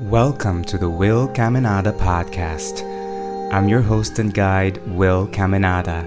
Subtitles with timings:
[0.00, 2.82] Welcome to the Will Caminada podcast.
[3.52, 6.02] I'm your host and guide, Will Caminada,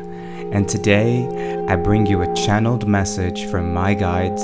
[0.54, 4.44] and today I bring you a channeled message from my guides,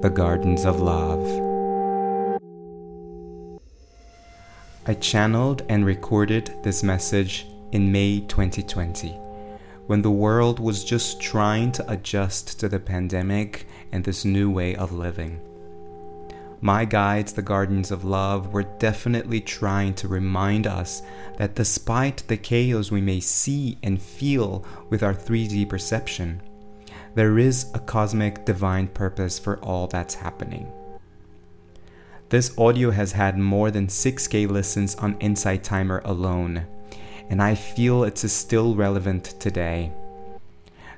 [0.00, 1.24] the Guardians of Love.
[4.86, 9.08] I channeled and recorded this message in May 2020,
[9.88, 14.76] when the world was just trying to adjust to the pandemic and this new way
[14.76, 15.40] of living.
[16.64, 21.02] My guides, the Guardians of Love, were definitely trying to remind us
[21.36, 26.40] that despite the chaos we may see and feel with our 3D perception,
[27.14, 30.72] there is a cosmic divine purpose for all that's happening.
[32.30, 36.64] This audio has had more than 6k listens on Insight Timer alone,
[37.28, 39.92] and I feel it's still relevant today.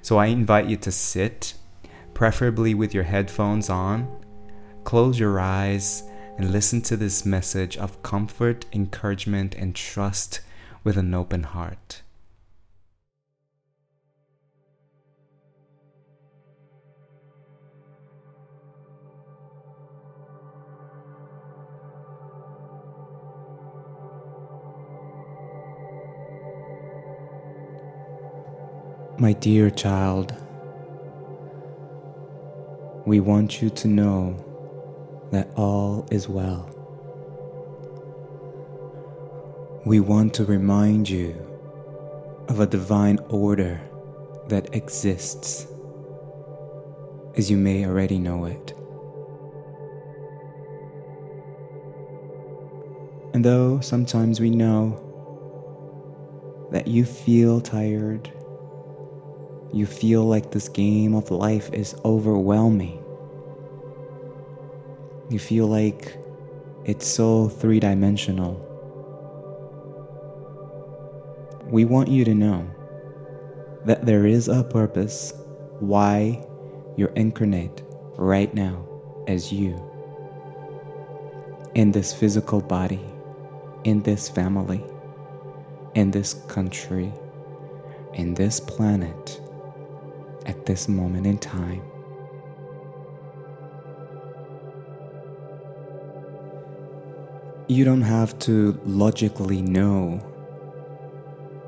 [0.00, 1.54] So I invite you to sit,
[2.14, 4.22] preferably with your headphones on
[4.86, 6.04] Close your eyes
[6.38, 10.42] and listen to this message of comfort, encouragement, and trust
[10.84, 12.02] with an open heart.
[29.18, 30.32] My dear child,
[33.04, 34.45] we want you to know
[35.32, 36.70] that all is well.
[39.84, 41.34] We want to remind you
[42.48, 43.80] of a divine order
[44.48, 45.66] that exists,
[47.36, 48.72] as you may already know it.
[53.34, 55.02] And though sometimes we know
[56.72, 58.32] that you feel tired,
[59.72, 63.04] you feel like this game of life is overwhelming,
[65.28, 66.16] you feel like
[66.84, 68.62] it's so three dimensional.
[71.66, 72.70] We want you to know
[73.84, 75.32] that there is a purpose
[75.80, 76.46] why
[76.96, 77.82] you're incarnate
[78.16, 78.86] right now
[79.26, 79.82] as you
[81.74, 83.04] in this physical body,
[83.84, 84.82] in this family,
[85.94, 87.12] in this country,
[88.14, 89.40] in this planet,
[90.46, 91.82] at this moment in time.
[97.68, 100.18] You don't have to logically know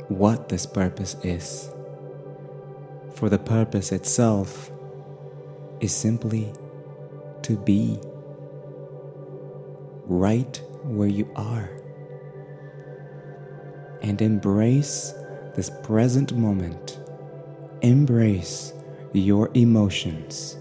[0.07, 1.73] what this purpose is,
[3.15, 4.71] for the purpose itself
[5.81, 6.53] is simply
[7.43, 7.99] to be
[10.05, 11.69] right where you are
[14.01, 15.13] and embrace
[15.57, 17.01] this present moment.
[17.83, 18.73] Embrace
[19.13, 20.57] your emotions.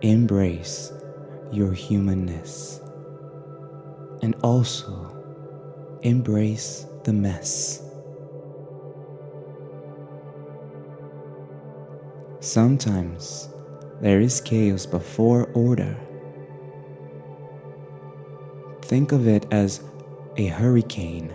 [0.00, 0.90] Embrace
[1.52, 2.81] your humanness
[4.22, 5.14] and also
[6.02, 7.82] embrace the mess.
[12.40, 13.48] Sometimes
[14.00, 15.96] there is chaos before order.
[18.82, 19.80] Think of it as
[20.36, 21.32] a hurricane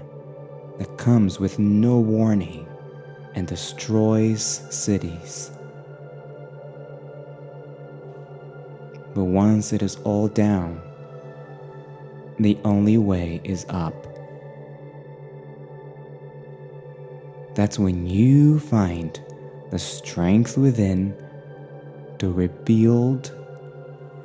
[0.79, 2.67] that comes with no warning
[3.35, 5.51] and destroys cities.
[9.15, 10.81] But once it is all down,
[12.39, 14.05] the only way is up.
[17.55, 19.19] That's when you find
[19.71, 21.15] the strength within
[22.19, 23.31] to rebuild,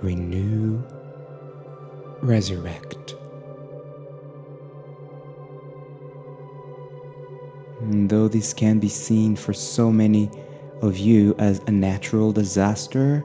[0.02, 0.82] renew,
[2.20, 3.14] resurrect.
[7.80, 10.30] And though this can be seen for so many
[10.82, 13.24] of you as a natural disaster,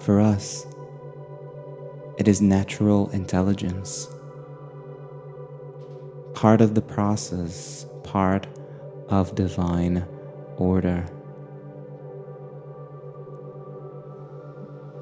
[0.00, 0.66] for us,
[2.18, 4.08] it is natural intelligence.
[6.34, 8.46] Part of the process, part
[9.08, 10.06] of divine
[10.56, 11.06] order.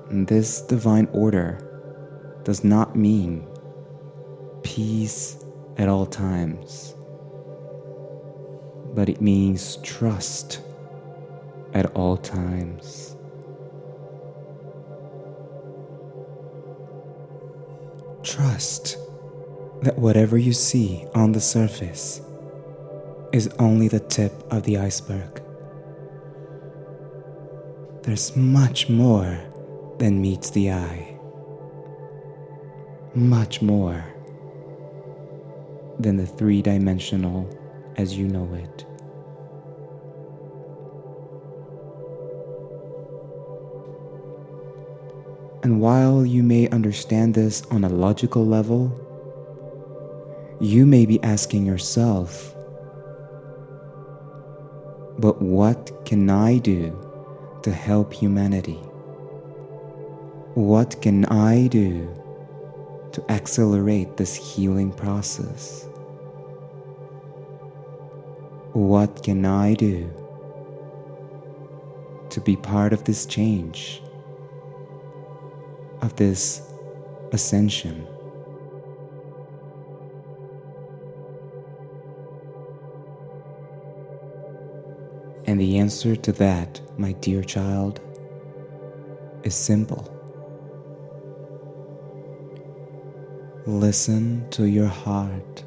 [0.09, 1.66] And this divine order
[2.44, 3.46] does not mean
[4.62, 5.44] peace
[5.76, 6.94] at all times,
[8.94, 10.61] but it means trust
[11.75, 13.17] at all times.
[18.22, 18.99] Trust
[19.82, 22.20] that whatever you see on the surface
[23.32, 25.43] is only the tip of the iceberg.
[28.02, 29.40] There's much more
[29.99, 31.19] than meets the eye,
[33.14, 34.05] much more
[35.99, 37.49] than the three dimensional
[37.96, 38.84] as you know it.
[45.62, 48.96] And while you may understand this on a logical level,
[50.58, 52.54] you may be asking yourself,
[55.18, 56.96] but what can I do
[57.62, 58.80] to help humanity?
[60.54, 62.08] What can I do
[63.12, 65.86] to accelerate this healing process?
[68.72, 70.10] What can I do
[72.30, 74.02] to be part of this change,
[76.02, 76.62] of this
[77.32, 78.06] ascension?
[85.47, 88.00] And the answer to that, my dear child,
[89.43, 90.17] is simple.
[93.67, 95.64] Listen to your heart.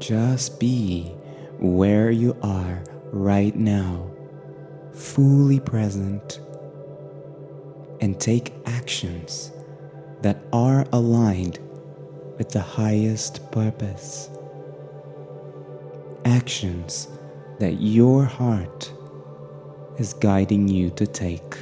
[0.00, 1.14] Just be
[1.58, 2.82] where you are
[3.12, 4.10] right now,
[4.92, 6.40] fully present,
[8.02, 9.52] and take actions
[10.20, 11.58] that are aligned
[12.36, 14.28] with the highest purpose
[16.24, 17.08] actions
[17.60, 18.92] that your heart
[19.98, 21.56] is guiding you to take.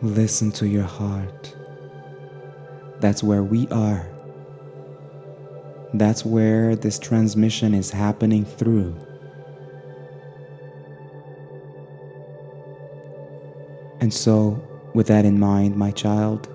[0.00, 1.54] Listen to your heart.
[3.00, 4.06] That's where we are.
[5.92, 9.03] That's where this transmission is happening through.
[14.04, 14.62] And so,
[14.92, 16.50] with that in mind, my child,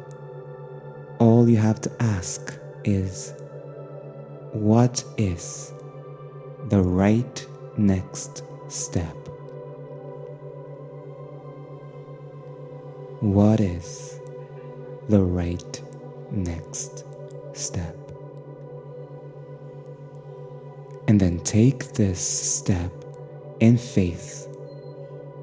[1.18, 3.34] all you have to ask is
[4.52, 5.74] what is
[6.68, 9.16] the right next step?
[13.20, 14.20] What is
[15.08, 15.82] the right
[16.30, 17.04] next
[17.54, 17.98] step?
[21.08, 22.92] And then take this step
[23.60, 24.48] in faith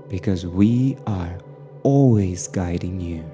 [0.09, 1.41] because we are
[1.87, 3.25] always guiding you.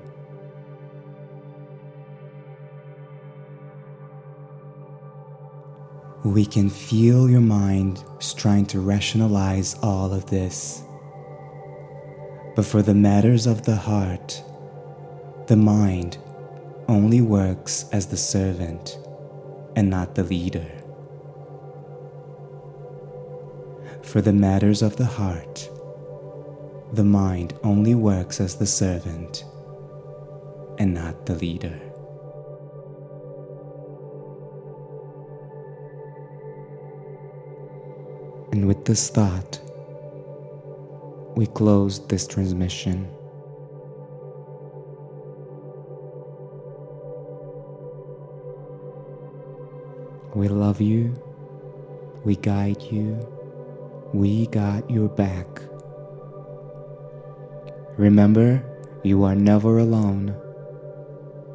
[6.22, 8.04] We can feel your mind
[8.37, 10.82] trying to rationalize all of this.
[12.54, 14.43] But for the matters of the heart,
[15.46, 16.19] the mind
[16.88, 18.99] only works as the servant
[19.75, 20.70] and not the leader.
[24.02, 25.70] For the matters of the heart,
[26.92, 29.44] the mind only works as the servant
[30.78, 31.80] and not the leader.
[38.52, 39.58] And with this thought,
[41.34, 43.08] we close this transmission.
[50.34, 51.14] We love you,
[52.24, 53.26] we guide you,
[54.12, 55.71] we got your back.
[58.02, 58.60] Remember,
[59.04, 60.34] you are never alone.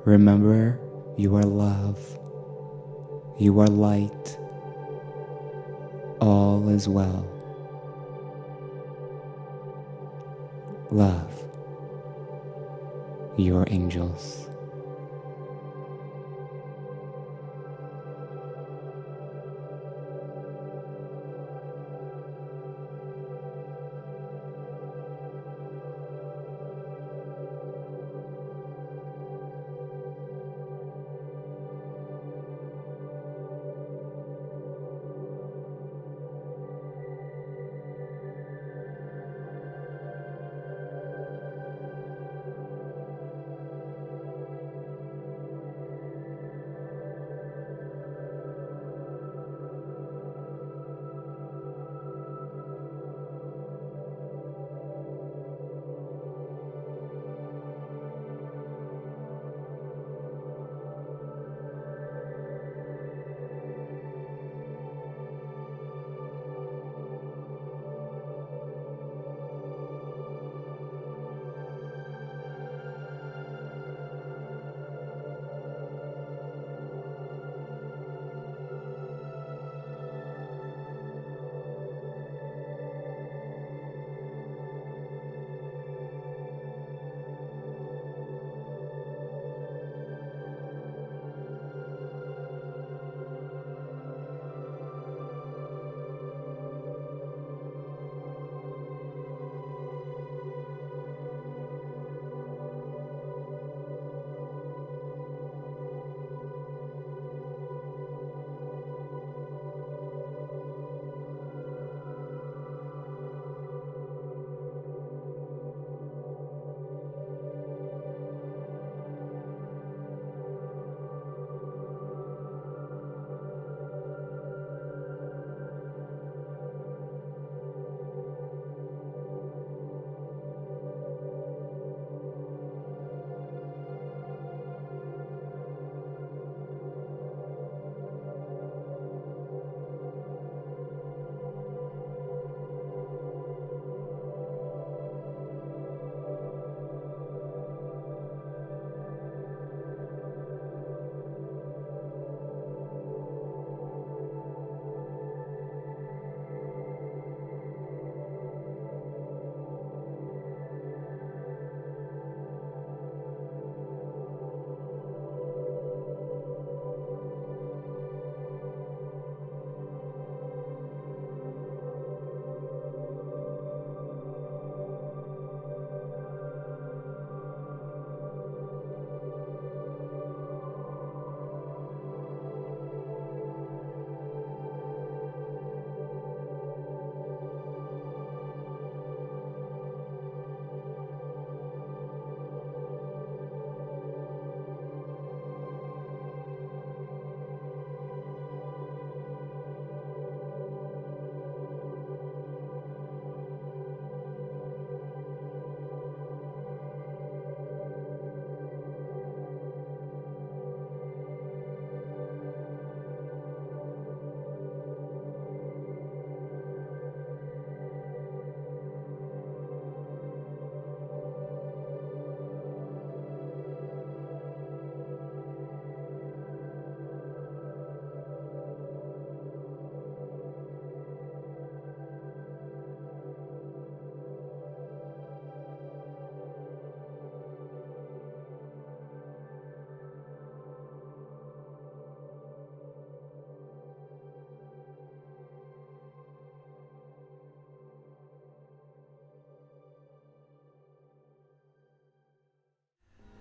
[0.05, 0.79] Remember,
[1.17, 1.99] you are love,
[3.37, 4.37] you are light
[6.21, 7.27] all is well.
[10.89, 11.43] Love
[13.35, 14.47] your angels.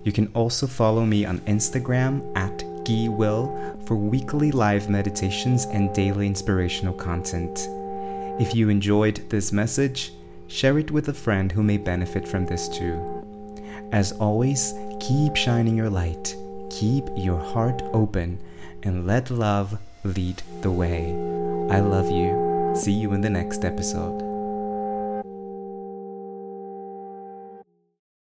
[0.02, 2.64] You can also follow me on Instagram at
[3.08, 7.68] Will for weekly live meditations and daily inspirational content.
[8.40, 10.12] If you enjoyed this message,
[10.48, 13.21] share it with a friend who may benefit from this too.
[13.92, 16.34] As always, keep shining your light,
[16.70, 18.38] keep your heart open,
[18.82, 21.12] and let love lead the way.
[21.70, 22.74] I love you.
[22.74, 24.31] See you in the next episode.